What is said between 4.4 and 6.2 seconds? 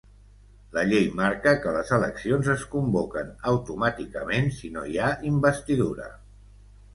si no hi ha investidura.